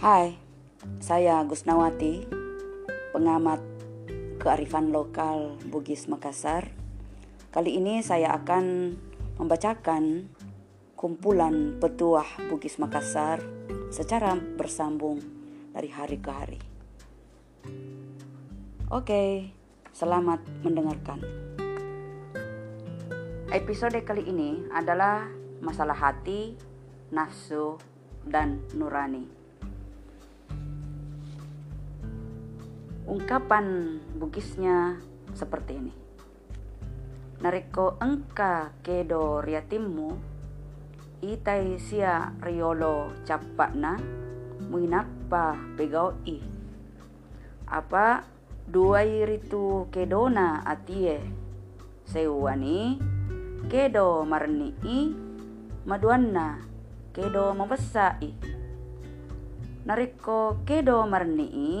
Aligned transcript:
Hai, 0.00 0.32
saya 0.96 1.44
Gusnawati, 1.44 2.24
pengamat 3.12 3.60
kearifan 4.40 4.96
lokal 4.96 5.60
Bugis 5.68 6.08
Makassar. 6.08 6.72
Kali 7.52 7.76
ini 7.76 8.00
saya 8.00 8.32
akan 8.32 8.96
membacakan 9.36 10.24
kumpulan 10.96 11.76
petuah 11.76 12.24
Bugis 12.48 12.80
Makassar 12.80 13.44
secara 13.92 14.40
bersambung 14.40 15.20
dari 15.76 15.92
hari 15.92 16.16
ke 16.16 16.30
hari. 16.32 16.60
Oke, 18.88 19.52
selamat 19.92 20.64
mendengarkan. 20.64 21.20
Episode 23.52 24.00
kali 24.00 24.24
ini 24.24 24.64
adalah 24.72 25.28
masalah 25.60 25.92
hati, 25.92 26.56
nafsu, 27.12 27.76
dan 28.24 28.64
nurani. 28.72 29.39
Ungkapan 33.10 33.98
Bugisnya 34.22 34.94
seperti 35.34 35.82
ini. 35.82 35.90
Nariko 37.42 37.98
engka 37.98 38.70
kedo 38.86 39.42
riatimmu, 39.42 40.14
itai 41.18 41.74
sia 41.82 42.30
riolo 42.38 43.10
capakna, 43.26 43.98
muinapa 44.70 45.58
pegau 45.74 46.14
i. 46.22 46.38
Apa 47.66 48.22
dua 48.70 49.02
ritu 49.02 49.90
kedona 49.90 50.62
atie, 50.62 51.18
sewani 52.06 52.94
kedo 53.66 54.22
marni 54.22 54.70
i, 54.86 55.10
maduanna 55.82 56.62
kedo 57.10 57.58
mabasai. 57.58 58.38
Nariko 59.82 60.62
kedo 60.62 61.02
marni 61.10 61.46
i, 61.50 61.74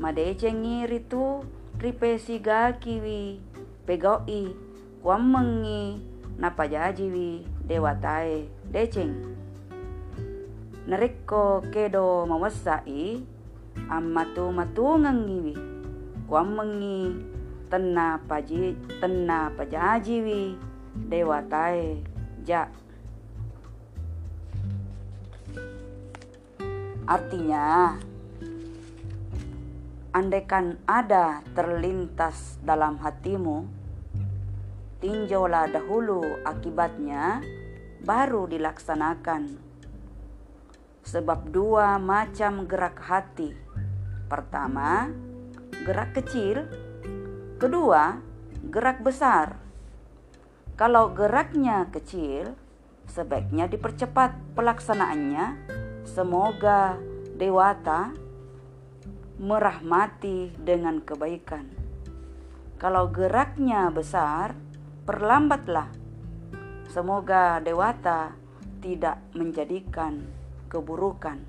madecengi 0.00 0.86
ritu 0.86 1.44
ripesiga 1.78 2.72
kiwi 2.72 3.40
pegoi 3.86 4.56
kuamengi 5.02 6.00
napajajiwi 6.38 7.46
dewatae 7.66 8.48
deceng. 8.72 9.14
Nariko 10.86 11.64
kedo 11.72 12.26
mawasai 12.26 13.24
amatu 13.88 14.52
matungangiwi 14.52 15.54
kuamengi 16.28 17.16
tenna 17.70 18.18
paji 18.28 18.76
tenna 19.00 19.50
pajajiwi 19.56 20.56
dewatae 21.08 22.02
ja 22.44 22.68
Artinya, 27.04 28.00
andaikan 30.14 30.78
ada 30.86 31.42
terlintas 31.58 32.62
dalam 32.62 33.02
hatimu, 33.02 33.66
tinjaulah 35.02 35.66
dahulu 35.74 36.22
akibatnya, 36.46 37.42
baru 38.06 38.46
dilaksanakan. 38.46 39.58
Sebab 41.02 41.50
dua 41.50 41.98
macam 41.98 42.64
gerak 42.70 43.02
hati. 43.02 43.52
Pertama, 44.30 45.10
gerak 45.82 46.14
kecil. 46.14 46.64
Kedua, 47.58 48.22
gerak 48.70 49.02
besar. 49.02 49.58
Kalau 50.78 51.10
geraknya 51.10 51.90
kecil, 51.90 52.54
sebaiknya 53.10 53.66
dipercepat 53.68 54.56
pelaksanaannya 54.56 55.44
Semoga 56.04 56.98
Dewata 57.38 58.23
merahmati 59.38 60.54
dengan 60.54 61.02
kebaikan. 61.02 61.66
Kalau 62.78 63.10
geraknya 63.10 63.90
besar, 63.90 64.54
perlambatlah. 65.06 65.90
Semoga 66.90 67.58
Dewata 67.58 68.34
tidak 68.78 69.18
menjadikan 69.34 70.22
keburukan. 70.70 71.40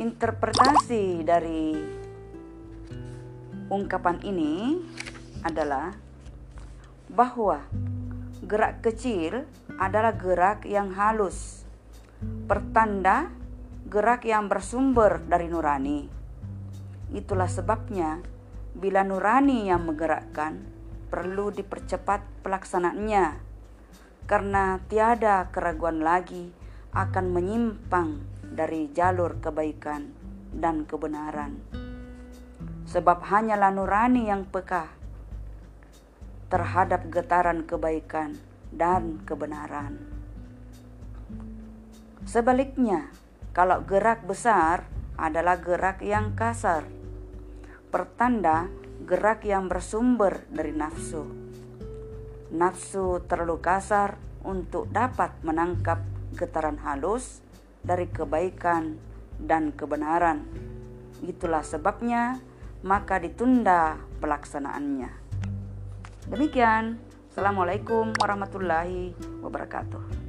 Interpretasi 0.00 1.20
dari 1.22 1.76
ungkapan 3.68 4.20
ini 4.24 4.80
adalah 5.44 5.92
bahwa 7.12 7.64
gerak 8.44 8.80
kecil 8.84 9.44
adalah 9.76 10.16
gerak 10.16 10.64
yang 10.68 10.92
halus, 10.96 11.64
pertanda 12.48 13.32
gerak 13.92 14.24
yang 14.24 14.48
bersumber 14.48 15.20
dari 15.20 15.52
nurani. 15.52 16.08
Itulah 17.12 17.44
sebabnya, 17.44 18.24
bila 18.72 19.04
nurani 19.04 19.68
yang 19.68 19.84
menggerakkan, 19.84 20.64
perlu 21.12 21.52
dipercepat 21.52 22.40
pelaksanaannya, 22.40 23.36
karena 24.24 24.80
tiada 24.88 25.52
keraguan 25.52 26.00
lagi 26.00 26.56
akan 26.96 27.36
menyimpang 27.36 28.24
dari 28.56 28.88
jalur 28.96 29.36
kebaikan 29.44 30.08
dan 30.56 30.88
kebenaran. 30.88 31.60
Sebab 32.88 33.28
hanyalah 33.28 33.76
nurani 33.76 34.32
yang 34.32 34.48
peka 34.48 34.88
terhadap 36.48 37.12
getaran 37.12 37.68
kebaikan 37.68 38.40
dan 38.72 39.20
kebenaran. 39.28 40.00
Sebaliknya, 42.24 43.12
kalau 43.52 43.84
gerak 43.84 44.24
besar 44.24 44.88
adalah 45.20 45.60
gerak 45.60 46.00
yang 46.00 46.32
kasar, 46.32 46.88
pertanda 47.92 48.72
gerak 49.04 49.44
yang 49.44 49.68
bersumber 49.68 50.48
dari 50.48 50.72
nafsu. 50.72 51.28
Nafsu 52.52 53.20
terlalu 53.28 53.60
kasar 53.60 54.16
untuk 54.44 54.88
dapat 54.88 55.36
menangkap 55.44 56.00
getaran 56.32 56.80
halus 56.80 57.44
dari 57.84 58.08
kebaikan 58.08 58.96
dan 59.36 59.76
kebenaran. 59.76 60.48
Itulah 61.20 61.60
sebabnya 61.60 62.40
maka 62.82 63.20
ditunda 63.20 64.00
pelaksanaannya. 64.18 65.10
Demikian. 66.32 66.98
Assalamualaikum 67.32 68.12
warahmatullahi 68.20 69.16
wabarakatuh. 69.40 70.21